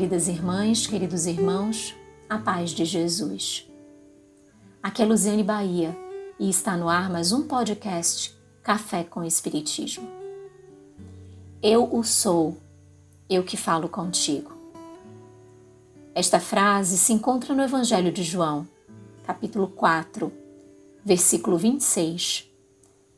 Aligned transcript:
Queridas 0.00 0.28
irmãs, 0.28 0.86
queridos 0.86 1.26
irmãos, 1.26 1.94
a 2.26 2.38
paz 2.38 2.70
de 2.70 2.86
Jesus. 2.86 3.70
Aqui 4.82 5.02
é 5.02 5.04
Luziane 5.04 5.44
Bahia 5.44 5.94
e 6.38 6.48
está 6.48 6.74
no 6.74 6.88
ar 6.88 7.10
mais 7.10 7.32
um 7.32 7.46
podcast 7.46 8.34
Café 8.62 9.04
com 9.04 9.22
Espiritismo. 9.22 10.08
Eu 11.62 11.86
o 11.94 12.02
sou, 12.02 12.56
eu 13.28 13.44
que 13.44 13.58
falo 13.58 13.90
contigo. 13.90 14.56
Esta 16.14 16.40
frase 16.40 16.96
se 16.96 17.12
encontra 17.12 17.54
no 17.54 17.62
Evangelho 17.62 18.10
de 18.10 18.22
João, 18.22 18.66
capítulo 19.26 19.68
4, 19.68 20.32
versículo 21.04 21.58
26, 21.58 22.50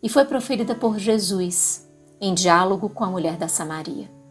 e 0.03 0.09
foi 0.09 0.25
proferida 0.25 0.75
por 0.75 0.99
Jesus 0.99 1.89
em 2.21 2.35
diálogo 2.35 2.89
com 2.89 3.05
a 3.05 3.09
mulher 3.09 3.37
da 3.37 3.47
Samaria. 3.47 4.22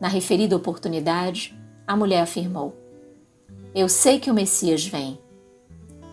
Na 0.00 0.08
referida 0.08 0.56
oportunidade, 0.56 1.58
a 1.86 1.96
mulher 1.96 2.20
afirmou: 2.20 2.76
Eu 3.74 3.88
sei 3.88 4.20
que 4.20 4.30
o 4.30 4.34
Messias 4.34 4.86
vem. 4.86 5.18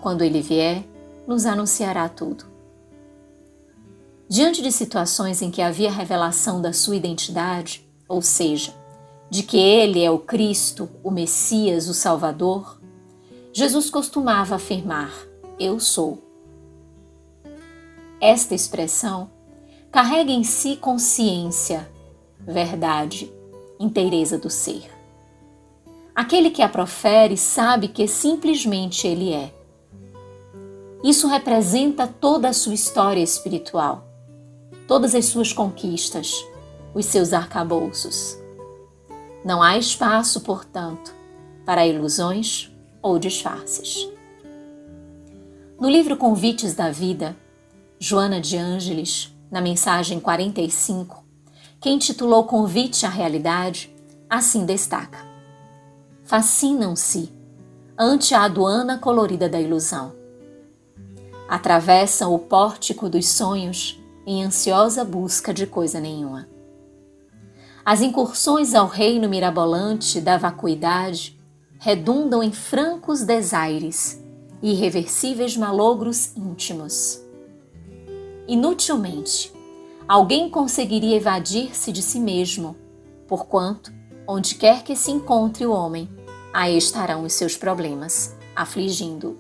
Quando 0.02 0.24
ele 0.24 0.42
vier, 0.42 0.84
nos 1.28 1.46
anunciará 1.46 2.08
tudo. 2.08 2.46
Diante 4.28 4.62
de 4.62 4.72
situações 4.72 5.42
em 5.42 5.52
que 5.52 5.62
havia 5.62 5.92
revelação 5.92 6.62
da 6.62 6.74
sua 6.74 6.96
identidade, 6.96 7.88
ou 8.08 8.22
seja, 8.22 8.74
de 9.30 9.44
que 9.44 9.58
ele 9.58 10.04
é 10.04 10.10
o 10.10 10.20
Cristo, 10.20 10.90
o 11.04 11.12
Messias, 11.12 11.88
o 11.88 11.94
Salvador, 11.94 12.80
Jesus 13.54 13.90
costumava 13.90 14.56
afirmar: 14.56 15.14
Eu 15.60 15.80
sou. 15.80 16.24
Esta 18.20 18.56
expressão 18.56 19.30
carrega 19.92 20.32
em 20.32 20.44
si 20.44 20.76
consciência, 20.76 21.90
verdade, 22.40 23.32
inteireza 23.80 24.38
do 24.38 24.50
ser. 24.50 24.90
Aquele 26.16 26.50
que 26.50 26.62
a 26.62 26.70
profere 26.70 27.36
sabe 27.36 27.90
que 27.90 28.08
simplesmente 28.08 29.06
ele 29.06 29.34
é. 29.34 29.54
Isso 31.04 31.28
representa 31.28 32.08
toda 32.08 32.50
a 32.50 32.54
sua 32.54 32.74
história 32.74 33.22
espiritual, 33.22 34.08
todas 34.88 35.14
as 35.14 35.26
suas 35.26 35.52
conquistas, 35.52 36.34
os 36.94 37.06
seus 37.06 37.34
arcabouços. 37.34 38.38
Não 39.44 39.62
há 39.62 39.78
espaço, 39.78 40.42
portanto, 40.42 41.14
para 41.66 41.86
ilusões 41.86 42.72
ou 43.02 43.20
disfarces. 43.20 44.08
No 45.78 45.90
livro 45.90 46.16
Convites 46.16 46.74
da 46.74 46.90
Vida, 46.90 47.36
Joana 48.00 48.40
de 48.40 48.56
Ângeles, 48.56 49.36
na 49.52 49.60
mensagem 49.60 50.22
45, 50.22 51.25
que 51.86 51.90
intitulou 51.92 52.46
Convite 52.46 53.06
à 53.06 53.10
Realidade, 53.10 53.96
assim 54.28 54.66
destaca: 54.66 55.20
Fascinam-se 56.24 57.32
ante 57.96 58.34
a 58.34 58.42
aduana 58.42 58.98
colorida 58.98 59.48
da 59.48 59.62
ilusão. 59.62 60.16
Atravessam 61.48 62.34
o 62.34 62.40
pórtico 62.40 63.08
dos 63.08 63.30
sonhos 63.30 64.04
em 64.26 64.44
ansiosa 64.44 65.06
busca 65.06 65.54
de 65.54 65.68
coisa 65.68 66.00
nenhuma. 66.00 66.50
As 67.86 68.02
incursões 68.02 68.74
ao 68.74 68.88
reino 68.88 69.30
mirabolante 69.30 70.20
da 70.20 70.38
vacuidade 70.38 71.40
redundam 71.78 72.42
em 72.42 72.52
francos 72.52 73.22
desaires 73.22 74.20
e 74.60 74.72
irreversíveis 74.72 75.56
malogros 75.56 76.36
íntimos. 76.36 77.22
Inutilmente, 78.48 79.55
alguém 80.08 80.50
conseguiria 80.50 81.18
evadir-se 81.18 81.92
de 81.92 82.02
si 82.02 82.20
mesmo, 82.20 82.76
porquanto, 83.28 83.92
onde 84.28 84.56
quer 84.56 84.84
que 84.84 84.96
se 84.96 85.12
encontre 85.12 85.66
o 85.66 85.72
homem, 85.72 86.10
aí 86.54 86.78
estarão 86.78 87.24
os 87.24 87.34
seus 87.34 87.58
problemas, 87.58 88.36
afligindo. 88.56 89.40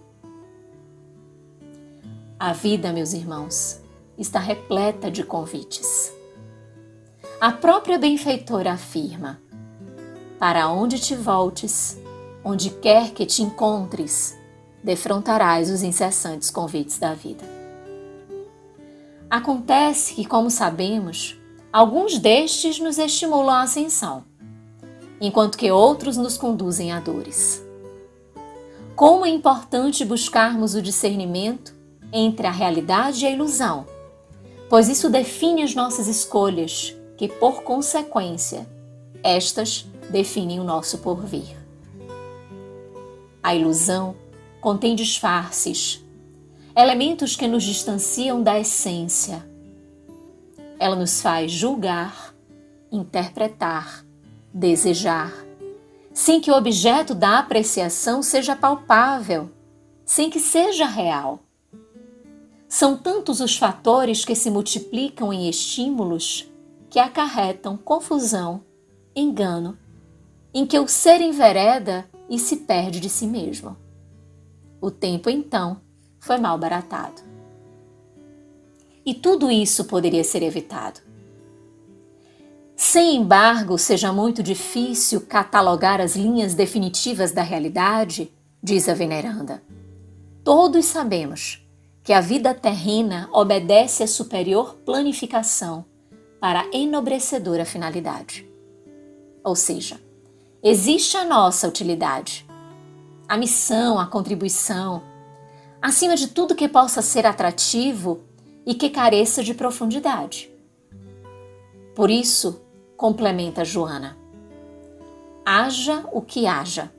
A 2.39 2.51
vida, 2.51 2.91
meus 2.91 3.13
irmãos, 3.13 3.79
está 4.17 4.39
repleta 4.39 5.09
de 5.09 5.23
convites. 5.23 6.13
A 7.39 7.51
própria 7.51 7.97
benfeitora 7.97 8.73
afirma: 8.73 9.41
Para 10.37 10.69
onde 10.69 10.99
te 10.99 11.15
voltes, 11.15 11.97
onde 12.43 12.69
quer 12.69 13.11
que 13.11 13.25
te 13.25 13.41
encontres, 13.41 14.37
defrontarás 14.83 15.69
os 15.69 15.81
incessantes 15.81 16.49
convites 16.49 16.99
da 16.99 17.13
vida. 17.13 17.54
Acontece 19.35 20.13
que, 20.13 20.23
como 20.23 20.49
sabemos, 20.49 21.37
alguns 21.73 22.17
destes 22.17 22.79
nos 22.79 22.97
estimulam 22.97 23.49
à 23.49 23.63
ascensão, 23.63 24.23
enquanto 25.19 25.57
que 25.57 25.69
outros 25.69 26.15
nos 26.15 26.37
conduzem 26.37 26.93
a 26.93 27.01
dores. 27.01 27.61
Como 28.95 29.25
é 29.25 29.29
importante 29.29 30.05
buscarmos 30.05 30.73
o 30.73 30.81
discernimento 30.81 31.75
entre 32.13 32.47
a 32.47 32.49
realidade 32.49 33.25
e 33.25 33.27
a 33.27 33.31
ilusão, 33.31 33.85
pois 34.69 34.87
isso 34.87 35.09
define 35.09 35.63
as 35.63 35.75
nossas 35.75 36.07
escolhas, 36.07 36.95
que, 37.17 37.27
por 37.27 37.61
consequência, 37.61 38.65
estas 39.21 39.85
definem 40.09 40.61
o 40.61 40.63
nosso 40.63 40.99
porvir. 40.99 41.57
A 43.43 43.53
ilusão 43.53 44.15
contém 44.61 44.95
disfarces, 44.95 46.04
elementos 46.75 47.37
que 47.37 47.47
nos 47.47 47.63
distanciam 47.63 48.43
da 48.43 48.59
essência. 48.59 49.47
Ela 50.77 50.95
nos 50.95 51.21
faz 51.21 51.51
julgar, 51.51 52.35
interpretar, 52.91 54.05
desejar, 54.53 55.33
sem 56.13 56.41
que 56.41 56.51
o 56.51 56.55
objeto 56.55 57.15
da 57.15 57.39
apreciação 57.39 58.21
seja 58.21 58.55
palpável, 58.55 59.49
sem 60.03 60.29
que 60.29 60.39
seja 60.39 60.85
real. 60.85 61.39
São 62.67 62.97
tantos 62.97 63.39
os 63.39 63.55
fatores 63.55 64.25
que 64.25 64.35
se 64.35 64.51
multiplicam 64.51 65.31
em 65.31 65.47
estímulos 65.47 66.51
que 66.89 66.99
acarretam 66.99 67.77
confusão, 67.77 68.61
engano, 69.15 69.77
em 70.53 70.65
que 70.65 70.77
o 70.77 70.87
ser 70.87 71.21
envereda 71.21 72.05
e 72.29 72.37
se 72.37 72.57
perde 72.57 72.99
de 72.99 73.09
si 73.09 73.27
mesmo. 73.27 73.77
O 74.81 74.91
tempo, 74.91 75.29
então, 75.29 75.81
foi 76.25 76.37
mal 76.39 76.57
baratado. 76.57 77.21
E 79.05 79.13
tudo 79.13 79.51
isso 79.51 79.85
poderia 79.85 80.23
ser 80.23 80.41
evitado. 80.41 80.99
Sem 82.75 83.17
embargo, 83.17 83.77
seja 83.77 84.11
muito 84.11 84.41
difícil 84.41 85.21
catalogar 85.21 86.01
as 86.01 86.15
linhas 86.15 86.55
definitivas 86.55 87.31
da 87.31 87.43
realidade, 87.43 88.33
diz 88.61 88.89
a 88.89 88.95
veneranda. 88.95 89.61
Todos 90.43 90.85
sabemos 90.85 91.63
que 92.03 92.11
a 92.11 92.21
vida 92.21 92.55
terrena 92.55 93.29
obedece 93.31 94.01
à 94.01 94.07
superior 94.07 94.77
planificação 94.83 95.85
para 96.39 96.61
a 96.61 96.69
enobrecedora 96.73 97.65
finalidade. 97.65 98.49
Ou 99.43 99.55
seja, 99.55 100.01
existe 100.63 101.17
a 101.17 101.23
nossa 101.23 101.67
utilidade, 101.67 102.47
a 103.27 103.37
missão, 103.37 103.99
a 103.99 104.07
contribuição, 104.07 105.03
acima 105.85 106.15
de 106.15 106.29
tudo 106.29 106.55
que 106.55 106.67
possa 106.67 106.99
ser 106.99 107.27
atrativo 107.27 108.21
e 108.65 108.73
que 108.73 108.89
careça 108.89 109.43
de 109.43 109.53
profundidade. 109.53 110.49
Por 111.93 112.09
isso, 112.09 112.59
complementa 112.97 113.63
Joana, 113.63 114.17
haja 115.45 116.03
o 116.11 116.23
que 116.23 116.47
haja. 116.47 116.91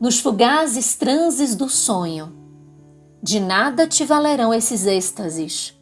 Nos 0.00 0.18
fugazes 0.18 0.96
transes 0.96 1.54
do 1.54 1.68
sonho, 1.68 2.36
de 3.22 3.38
nada 3.38 3.86
te 3.86 4.04
valerão 4.04 4.52
esses 4.52 4.84
êxtases, 4.84 5.72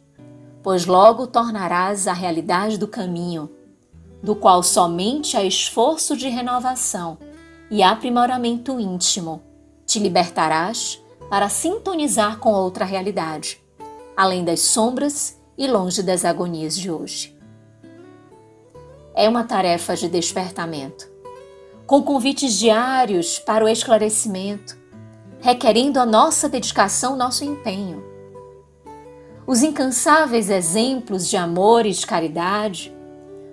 pois 0.61 0.85
logo 0.85 1.25
tornarás 1.25 2.07
a 2.07 2.13
realidade 2.13 2.77
do 2.77 2.87
caminho, 2.87 3.49
do 4.21 4.35
qual 4.35 4.61
somente 4.61 5.35
a 5.35 5.43
esforço 5.43 6.15
de 6.15 6.29
renovação 6.29 7.17
e 7.71 7.81
aprimoramento 7.81 8.79
íntimo 8.79 9.41
te 9.87 9.97
libertarás 9.97 11.03
para 11.29 11.49
sintonizar 11.49 12.39
com 12.39 12.51
outra 12.53 12.85
realidade, 12.85 13.61
além 14.15 14.43
das 14.43 14.61
sombras 14.61 15.39
e 15.57 15.67
longe 15.67 16.03
das 16.03 16.25
agonias 16.25 16.77
de 16.77 16.91
hoje. 16.91 17.35
É 19.15 19.29
uma 19.29 19.43
tarefa 19.43 19.95
de 19.95 20.09
despertamento, 20.09 21.09
com 21.87 22.01
convites 22.01 22.53
diários 22.53 23.39
para 23.39 23.63
o 23.63 23.67
esclarecimento, 23.69 24.77
requerendo 25.39 25.99
a 25.99 26.05
nossa 26.05 26.49
dedicação, 26.49 27.15
nosso 27.15 27.45
empenho. 27.45 28.03
Os 29.47 29.61
incansáveis 29.61 30.49
exemplos 30.49 31.29
de 31.29 31.37
amor 31.37 31.85
e 31.85 31.91
de 31.91 32.05
caridade, 32.05 32.91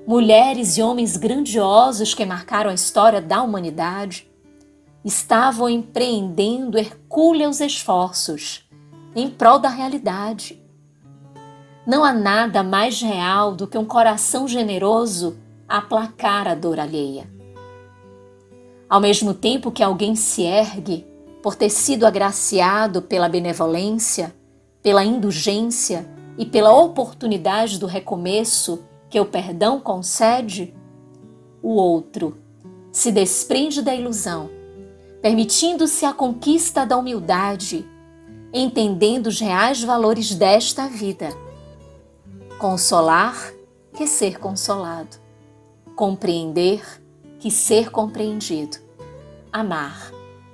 mulheres 0.06 0.78
e 0.78 0.82
homens 0.82 1.16
grandiosos 1.16 2.14
que 2.14 2.24
marcaram 2.24 2.70
a 2.70 2.74
história 2.74 3.20
da 3.20 3.42
humanidade, 3.42 4.31
estavam 5.04 5.68
empreendendo 5.68 6.78
hercúleos 6.78 7.60
esforços 7.60 8.68
em 9.14 9.28
prol 9.28 9.58
da 9.58 9.68
realidade. 9.68 10.62
Não 11.86 12.04
há 12.04 12.12
nada 12.12 12.62
mais 12.62 13.00
real 13.00 13.54
do 13.54 13.66
que 13.66 13.76
um 13.76 13.84
coração 13.84 14.46
generoso 14.46 15.36
aplacar 15.68 16.46
a 16.46 16.54
dor 16.54 16.78
alheia. 16.78 17.28
Ao 18.88 19.00
mesmo 19.00 19.34
tempo 19.34 19.72
que 19.72 19.82
alguém 19.82 20.14
se 20.14 20.42
ergue 20.42 21.06
por 21.42 21.56
ter 21.56 21.70
sido 21.70 22.06
agraciado 22.06 23.02
pela 23.02 23.28
benevolência, 23.28 24.32
pela 24.82 25.04
indulgência 25.04 26.08
e 26.38 26.46
pela 26.46 26.72
oportunidade 26.72 27.78
do 27.78 27.86
recomeço 27.86 28.84
que 29.10 29.18
o 29.18 29.26
perdão 29.26 29.80
concede, 29.80 30.74
o 31.62 31.70
outro 31.70 32.38
se 32.92 33.10
desprende 33.10 33.82
da 33.82 33.94
ilusão, 33.94 34.50
permitindo-se 35.22 36.04
a 36.04 36.12
conquista 36.12 36.84
da 36.84 36.96
humildade, 36.96 37.88
entendendo 38.52 39.28
os 39.28 39.38
reais 39.38 39.82
valores 39.82 40.34
desta 40.34 40.88
vida. 40.88 41.28
Consolar 42.58 43.36
que 43.94 44.06
ser 44.06 44.40
consolado, 44.40 45.16
compreender 45.94 46.82
que 47.38 47.50
ser 47.50 47.90
compreendido, 47.90 48.78
amar 49.52 50.10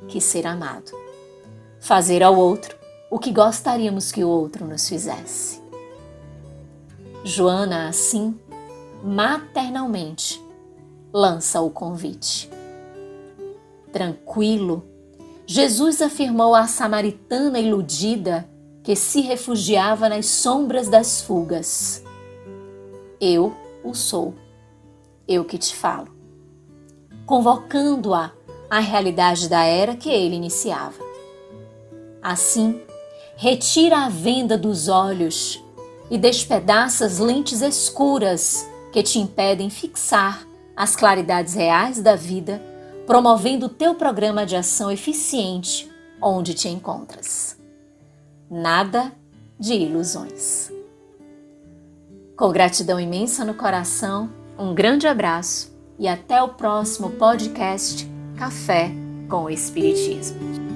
que 0.07 0.21
ser 0.21 0.47
amado, 0.47 0.93
fazer 1.81 2.23
ao 2.23 2.37
outro 2.37 2.77
o 3.11 3.19
que 3.19 3.33
gostaríamos 3.33 4.13
que 4.13 4.23
o 4.23 4.29
outro 4.29 4.67
nos 4.67 4.87
fizesse. 4.87 5.63
Joana, 7.25 7.89
assim, 7.89 8.39
maternalmente, 9.03 10.43
lança 11.13 11.61
o 11.61 11.71
convite. 11.71 12.58
Tranquilo, 13.99 14.85
Jesus 15.45 16.01
afirmou 16.01 16.55
à 16.55 16.69
samaritana 16.69 17.59
iludida 17.59 18.49
que 18.85 18.95
se 18.95 19.23
refugiava 19.23 20.09
nas 20.09 20.27
sombras 20.27 20.89
das 20.89 21.21
fugas: 21.21 22.05
Eu 23.21 23.53
o 23.83 23.95
sou, 23.95 24.37
eu 25.27 25.45
que 25.45 25.59
te 25.59 25.75
falo, 25.75 26.15
convocando-a 27.27 28.31
à 28.71 28.79
realidade 28.79 29.49
da 29.49 29.65
era 29.65 29.97
que 29.97 30.11
ele 30.11 30.37
iniciava. 30.37 31.03
Assim, 32.23 32.81
retira 33.35 34.05
a 34.05 34.09
venda 34.09 34.57
dos 34.57 34.87
olhos 34.87 35.61
e 36.09 36.17
despedaça 36.17 37.05
as 37.05 37.19
lentes 37.19 37.63
escuras 37.63 38.65
que 38.93 39.03
te 39.03 39.19
impedem 39.19 39.69
fixar 39.69 40.47
as 40.77 40.95
claridades 40.95 41.55
reais 41.55 42.01
da 42.01 42.15
vida, 42.15 42.63
promovendo 43.09 43.67
o 43.67 43.71
teu 43.71 43.95
programa 43.95 44.45
de 44.45 44.55
ação 44.55 44.91
eficiente 44.91 45.91
onde 46.21 46.53
te 46.53 46.69
encontras. 46.69 47.57
Nada 48.51 49.11
de 49.59 49.73
ilusões. 49.73 50.71
Com 52.37 52.53
gratidão 52.53 53.01
imensa 53.01 53.47
no 53.47 53.55
coração, 53.55 54.29
um 54.59 54.75
grande 54.75 55.07
abraço 55.07 55.75
e 55.99 56.07
até 56.07 56.43
o 56.43 56.51
próximo 56.51 57.09
podcast 57.13 58.07
Café 58.37 58.91
com 59.27 59.45
o 59.45 59.51
Espiritismo. 59.51 60.68